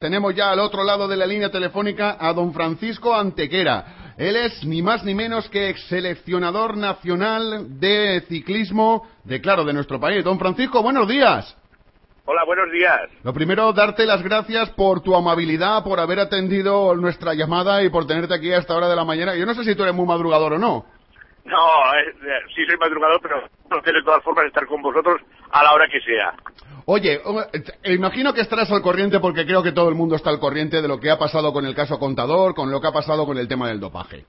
[0.00, 4.14] Tenemos ya al otro lado de la línea telefónica a don Francisco Antequera.
[4.16, 9.72] Él es ni más ni menos que ex seleccionador nacional de ciclismo de, claro, de
[9.72, 10.22] nuestro país.
[10.22, 11.56] Don Francisco, buenos días.
[12.26, 13.10] Hola, buenos días.
[13.24, 18.06] Lo primero, darte las gracias por tu amabilidad, por haber atendido nuestra llamada y por
[18.06, 19.34] tenerte aquí a esta hora de la mañana.
[19.34, 20.86] Yo no sé si tú eres muy madrugador o no.
[21.44, 25.20] No, eh, eh, sí soy madrugador, pero no de todas formas estar con vosotros
[25.50, 26.34] a la hora que sea.
[26.90, 27.20] Oye,
[27.82, 30.80] eh, imagino que estarás al corriente porque creo que todo el mundo está al corriente
[30.80, 33.36] de lo que ha pasado con el caso Contador, con lo que ha pasado con
[33.36, 34.24] el tema del dopaje.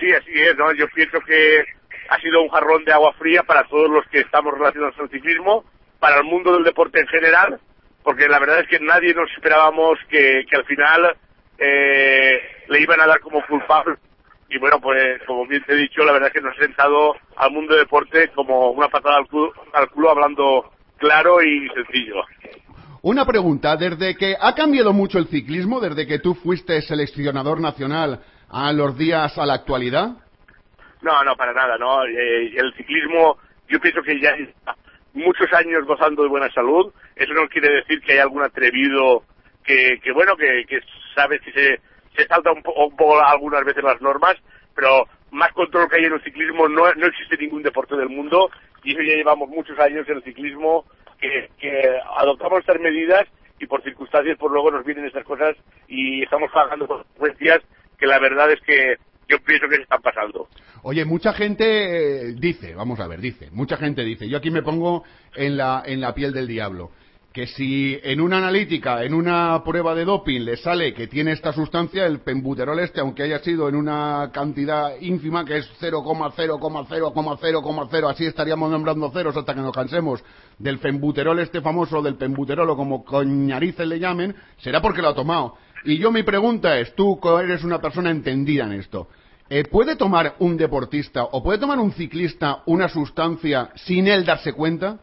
[0.00, 0.72] Sí, así es, ¿no?
[0.72, 1.62] Yo pienso que
[2.08, 5.66] ha sido un jarrón de agua fría para todos los que estamos relacionados al ciclismo,
[5.98, 7.60] para el mundo del deporte en general,
[8.02, 11.18] porque la verdad es que nadie nos esperábamos que, al final
[11.58, 13.96] eh, le iban a dar como culpable.
[14.48, 17.14] Y bueno, pues como bien te he dicho, la verdad es que nos ha sentado
[17.36, 19.26] al mundo del deporte como una patada al
[19.74, 22.22] al culo hablando claro y sencillo.
[23.02, 28.20] Una pregunta, desde que ha cambiado mucho el ciclismo, desde que tú fuiste seleccionador nacional
[28.50, 30.10] a los días a la actualidad.
[31.00, 32.04] No, no, para nada, no.
[32.04, 34.36] Eh, el ciclismo, yo pienso que ya
[35.14, 36.92] muchos años gozando de buena salud.
[37.16, 39.24] Eso no quiere decir que haya algún atrevido
[39.64, 40.80] que, que bueno, que, que
[41.14, 41.80] sabe si se,
[42.16, 44.36] se salta un, un poco algunas veces las normas,
[44.74, 48.50] pero más control que hay en el ciclismo no, no existe ningún deporte del mundo
[48.84, 50.84] y eso ya llevamos muchos años en el ciclismo
[51.20, 51.48] que,
[52.16, 53.26] adoptamos estas medidas
[53.58, 55.56] y por circunstancias pues luego nos vienen estas cosas
[55.86, 57.60] y estamos pagando consecuencias
[57.98, 58.96] que la verdad es que
[59.28, 60.48] yo pienso que se están pasando.
[60.82, 61.64] Oye, mucha gente
[62.30, 65.04] eh, dice, vamos a ver, dice, mucha gente dice, yo aquí me pongo
[65.36, 66.90] en la, en la piel del diablo
[67.32, 71.52] que si en una analítica, en una prueba de doping le sale que tiene esta
[71.52, 78.26] sustancia, el pembuterol este, aunque haya sido en una cantidad ínfima, que es 0,0,0,0,0, así
[78.26, 80.24] estaríamos nombrando ceros hasta que nos cansemos
[80.58, 85.14] del fembuterol este famoso, del pembuterol o como coñarices le llamen, será porque lo ha
[85.14, 85.54] tomado.
[85.84, 89.06] Y yo mi pregunta es, tú eres una persona entendida en esto,
[89.48, 94.52] eh, ¿puede tomar un deportista o puede tomar un ciclista una sustancia sin él darse
[94.52, 94.98] cuenta?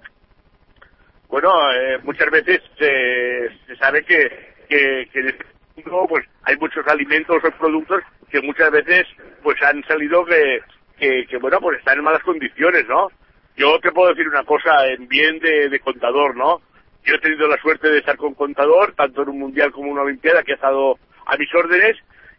[1.29, 5.45] Bueno, eh, muchas veces se sabe que, que, en este
[5.75, 9.05] mundo pues hay muchos alimentos o productos que muchas veces
[9.43, 10.61] pues han salido que,
[10.97, 13.09] que, bueno pues están en malas condiciones, ¿no?
[13.55, 16.61] Yo te puedo decir una cosa en bien de, de contador, ¿no?
[17.03, 19.93] Yo he tenido la suerte de estar con contador, tanto en un mundial como en
[19.93, 21.97] una olimpiada, que ha estado a mis órdenes,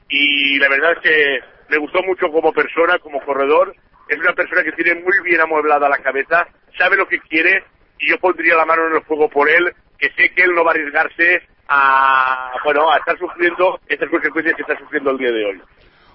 [0.09, 1.39] y la verdad es que
[1.71, 3.75] me gustó mucho como persona, como corredor.
[4.09, 7.65] Es una persona que tiene muy bien amueblada la cabeza, sabe lo que quiere
[7.99, 10.65] y yo pondría la mano en el fuego por él, que sé que él no
[10.65, 15.33] va a arriesgarse a, bueno, a estar sufriendo estas consecuencias que está sufriendo el día
[15.33, 15.63] de hoy.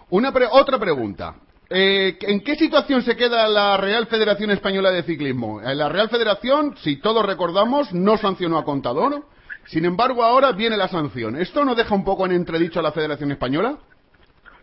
[0.09, 1.35] Una otra pregunta.
[1.69, 5.61] Eh, ¿En qué situación se queda la Real Federación Española de Ciclismo?
[5.61, 9.23] En la Real Federación, si todos recordamos, no sancionó a Contador.
[9.65, 11.35] Sin embargo, ahora viene la sanción.
[11.35, 13.77] ¿Esto no deja un poco en entredicho a la Federación Española?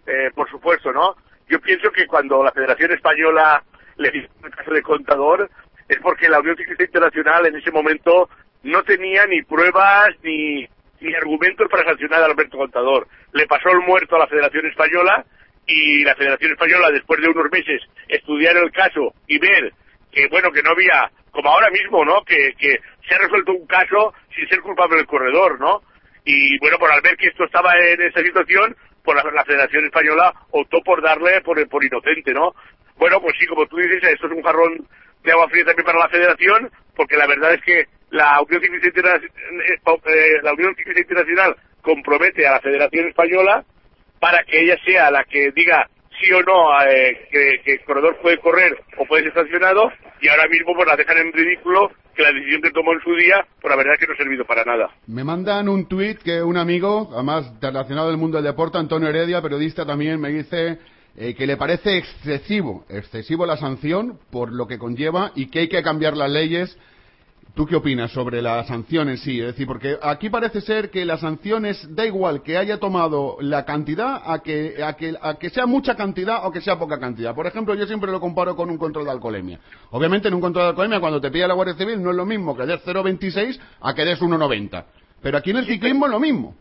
[0.07, 1.17] Eh, por supuesto, ¿no?
[1.49, 3.65] Yo pienso que cuando la Federación Española
[3.97, 5.51] le dice el caso de Contador,
[5.91, 8.31] es porque la Unión Ciclista Internacional en ese momento
[8.63, 10.67] no tenía ni pruebas ni,
[11.01, 13.09] ni argumentos para sancionar a Alberto Contador.
[13.33, 15.25] Le pasó el muerto a la Federación Española
[15.67, 19.73] y la Federación Española, después de unos meses, estudiar el caso y ver
[20.13, 22.23] que, bueno, que no había, como ahora mismo, ¿no?
[22.25, 22.79] Que, que
[23.09, 25.83] se ha resuelto un caso sin ser culpable el corredor, ¿no?
[26.25, 29.87] Y, bueno, por al ver que esto estaba en esa situación, pues la, la Federación
[29.87, 32.55] Española optó por darle por, por inocente, ¿no?
[32.97, 34.87] Bueno, pues sí, como tú dices, esto es un jarrón
[35.23, 38.89] de agua fría también para la federación, porque la verdad es que la Unión Ciclista
[38.89, 39.31] Internacional,
[40.07, 43.65] eh, la Unión Internacional compromete a la Federación Española
[44.19, 45.89] para que ella sea la que diga
[46.21, 49.91] sí o no eh, que, el corredor puede correr o puede ser sancionado
[50.21, 53.15] y ahora mismo pues la dejan en ridículo que la decisión que tomó en su
[53.15, 54.91] día por la verdad es que no ha servido para nada.
[55.07, 59.41] Me mandan un tuit que un amigo, además relacionado del mundo del deporte, Antonio Heredia,
[59.41, 60.79] periodista también, me dice
[61.17, 65.69] eh, que le parece excesivo, excesivo la sanción por lo que conlleva y que hay
[65.69, 66.79] que cambiar las leyes.
[67.55, 69.41] ¿Tú qué opinas sobre la sanción en sí?
[69.41, 73.65] Es decir, porque aquí parece ser que las sanciones da igual que haya tomado la
[73.65, 77.35] cantidad a que, a que, a que sea mucha cantidad o que sea poca cantidad.
[77.35, 79.59] Por ejemplo, yo siempre lo comparo con un control de alcoholemia.
[79.91, 82.25] Obviamente en un control de alcoholemia cuando te pilla la Guardia Civil no es lo
[82.25, 84.85] mismo que des 0,26 a que des 1,90.
[85.21, 86.55] Pero aquí en el ciclismo es lo mismo.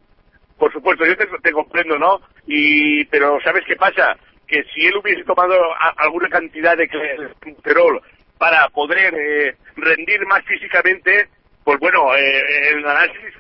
[0.57, 2.19] por supuesto, yo te, comprendo, ¿no?
[2.48, 4.18] Y, pero ¿sabes qué pasa?
[4.50, 5.56] Que si él hubiese tomado
[5.98, 8.01] alguna cantidad de colesterol
[8.38, 11.28] para poder eh, rendir más físicamente,
[11.63, 13.36] pues bueno, eh, el análisis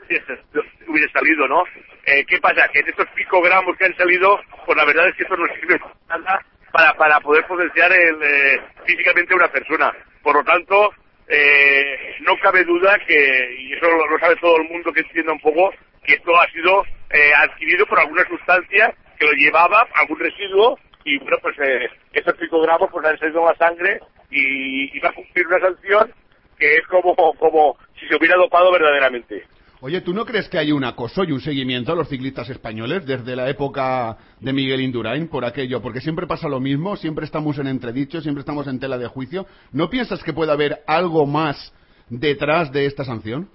[0.87, 1.63] hubiese salido, ¿no?
[2.05, 2.67] Eh, ¿Qué pasa?
[2.69, 5.79] Que en estos picogramos que han salido, pues la verdad es que eso no sirve
[6.07, 9.93] nada para, para poder potenciar el, eh, físicamente a una persona.
[10.21, 10.91] Por lo tanto,
[11.27, 15.39] eh, no cabe duda que, y eso lo, sabe todo el mundo que entienda un
[15.39, 15.73] poco,
[16.03, 21.17] que esto ha sido eh, adquirido por alguna sustancia que lo llevaba, algún residuo, y
[21.19, 23.99] bueno, pues eh, estos picogramos pues han salido en la sangre
[24.29, 26.13] y, y va a cumplir una sanción
[26.57, 29.45] que es como, como si se hubiera dopado verdaderamente.
[29.81, 33.05] Oye, ¿tú no crees que hay un acoso y un seguimiento a los ciclistas españoles
[33.05, 35.81] desde la época de Miguel Indurain por aquello?
[35.81, 39.45] Porque siempre pasa lo mismo, siempre estamos en entredicho, siempre estamos en tela de juicio.
[39.71, 41.73] ¿No piensas que puede haber algo más
[42.09, 43.49] detrás de esta sanción?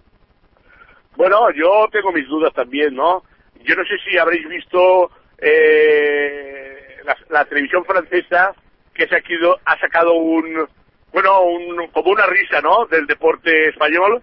[1.14, 3.23] Bueno, yo tengo mis dudas también, ¿no?
[3.62, 6.73] Yo no sé si habréis visto eh,
[7.30, 8.54] la, televisión francesa
[8.94, 9.20] que se ha,
[9.64, 10.66] ha sacado un,
[11.12, 12.86] bueno, un, como una risa, ¿no?
[12.86, 14.22] Del deporte español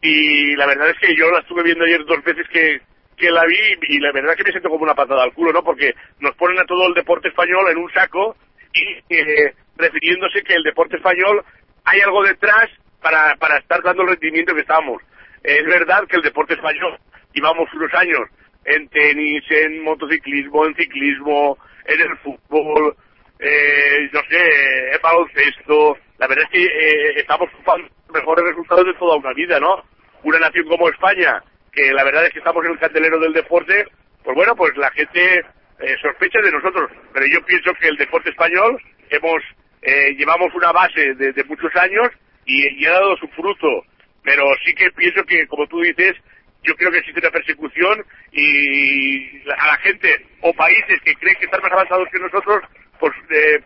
[0.00, 2.80] y la verdad es que yo la estuve viendo ayer dos veces que,
[3.16, 3.58] que la vi
[3.88, 5.62] y la verdad es que me siento como una patada al culo, ¿no?
[5.62, 8.36] Porque nos ponen a todo el deporte español en un saco
[8.74, 11.44] y eh, refiriéndose que el deporte español
[11.84, 12.68] hay algo detrás
[13.00, 15.02] para, para estar dando el rendimiento que estamos.
[15.42, 16.98] Es verdad que el deporte español
[17.32, 18.22] llevamos unos años
[18.64, 22.96] en tenis, en motociclismo, en ciclismo, en el fútbol,
[23.38, 25.98] eh, no sé, en baloncesto.
[26.18, 29.82] La verdad es que eh, estamos ocupando mejores resultados de toda una vida, ¿no?
[30.24, 31.42] una nación como España,
[31.72, 33.86] que la verdad es que estamos en el candelero del deporte,
[34.22, 35.38] pues bueno, pues la gente
[35.80, 36.90] eh, sospecha de nosotros.
[37.12, 38.80] Pero yo pienso que el deporte español
[39.10, 39.42] hemos
[39.82, 42.08] eh, llevamos una base de, muchos años
[42.46, 43.84] y, ha dado su fruto.
[44.22, 46.14] Pero sí que pienso que, como tú dices,
[46.62, 51.46] yo creo que existe una persecución y a la gente o países que creen que
[51.46, 52.62] están más avanzados que nosotros,
[52.98, 53.62] pues eh,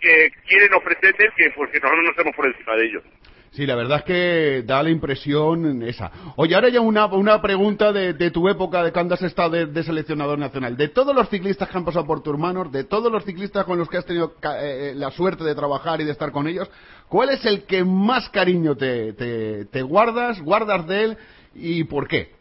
[0.00, 3.02] que quieren ofrecer que, pues, que nosotros no estemos por encima de ellos.
[3.54, 6.10] Sí, la verdad es que da la impresión esa.
[6.34, 10.40] Oye, ahora ya una, una pregunta de, tu época de cuando has estado de, seleccionador
[10.40, 10.76] nacional.
[10.76, 13.78] De todos los ciclistas que han pasado por tus manos, de todos los ciclistas con
[13.78, 16.68] los que has tenido eh, eh, la suerte de trabajar y de estar con ellos,
[17.08, 21.18] ¿cuál es el que más cariño te, te, guardas, guardas de él
[21.54, 22.32] y por qué?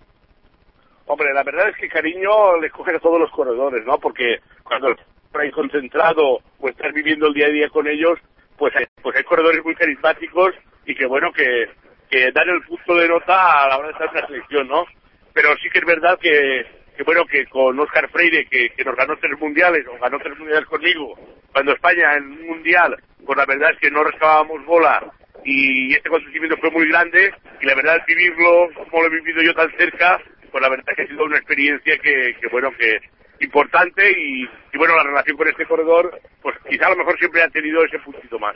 [1.06, 3.98] Hombre, la verdad es que cariño le coge a todos los corredores, ¿no?
[3.98, 4.96] Porque cuando
[5.34, 8.20] hay concentrado o estar viviendo el día a día con ellos,
[8.58, 10.54] pues pues hay corredores muy carismáticos
[10.86, 11.68] y que bueno, que,
[12.10, 14.86] que dan el punto de nota a la hora de estar en la selección, ¿no?
[15.34, 18.96] Pero sí que es verdad que, que bueno, que con Oscar Freire, que, que nos
[18.96, 21.16] ganó tres mundiales, o ganó tres mundiales conmigo,
[21.52, 22.96] cuando España en un mundial,
[23.26, 25.12] pues la verdad es que no rescabábamos bola
[25.46, 29.54] y este acontecimiento fue muy grande y la verdad vivirlo como lo he vivido yo
[29.54, 30.20] tan cerca,
[30.52, 33.00] pues la verdad que ha sido una experiencia que, que bueno, que
[33.40, 37.42] importante y, y bueno, la relación con este corredor, pues quizá a lo mejor siempre
[37.42, 38.56] ha tenido ese puntito más.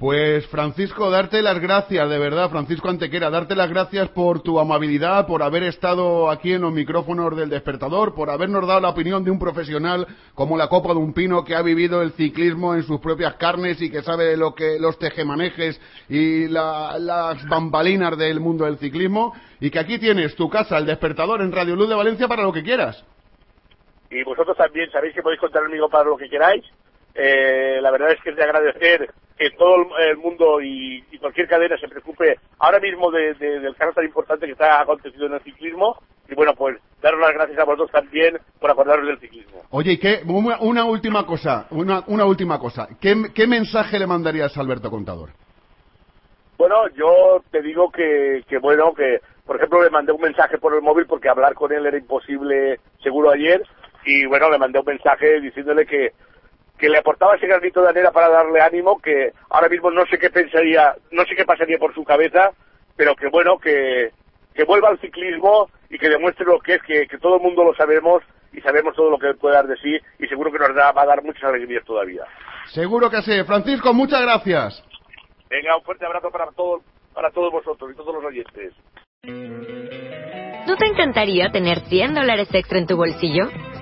[0.00, 5.26] Pues Francisco, darte las gracias, de verdad, Francisco Antequera, darte las gracias por tu amabilidad,
[5.26, 9.30] por haber estado aquí en los micrófonos del despertador, por habernos dado la opinión de
[9.30, 12.98] un profesional como la Copa de un Pino que ha vivido el ciclismo en sus
[12.98, 18.78] propias carnes y que sabe lo que los tejemanejes y las bambalinas del mundo del
[18.78, 22.42] ciclismo y que aquí tienes tu casa, el despertador en Radio Luz de Valencia para
[22.42, 23.04] lo que quieras.
[24.10, 26.64] Y vosotros también sabéis que podéis contar conmigo para lo que queráis.
[27.14, 31.76] Eh, la verdad es que es de agradecer que todo el mundo y, cualquier cadena
[31.78, 35.98] se preocupe ahora mismo de, del caso tan importante que está aconteciendo en el ciclismo
[36.28, 39.62] y bueno pues daros las gracias a vosotros también por acordaros del ciclismo.
[39.70, 44.90] Oye, ¿qué, una, última cosa, una, una última cosa, ¿Qué, mensaje le mandarías a Alberto
[44.90, 45.30] Contador?
[46.56, 50.74] Bueno, yo te digo que, que bueno, que por ejemplo le mandé un mensaje por
[50.74, 53.62] el móvil porque hablar con él era imposible seguro ayer
[54.04, 56.12] y bueno, le mandé un mensaje diciéndole que
[56.80, 60.18] que le aportaba ese granito de arena para darle ánimo, que ahora mismo no sé
[60.18, 62.50] qué pensaría, no sé qué pasaría por su cabeza,
[62.96, 64.10] pero que bueno, que,
[64.54, 67.62] que vuelva al ciclismo y que demuestre lo que es, que, que todo el mundo
[67.62, 68.22] lo sabemos
[68.52, 71.06] y sabemos todo lo que puede dar de sí y seguro que nos va a
[71.06, 72.24] dar muchas alegrías todavía.
[72.66, 73.44] Seguro que sí.
[73.44, 74.82] Francisco, muchas gracias.
[75.50, 76.82] Venga, un fuerte abrazo para, todos
[77.12, 78.72] para todos vosotros y todos los oyentes.
[80.66, 83.48] ¿No te encantaría tener 100 dólares extra en tu bolsillo?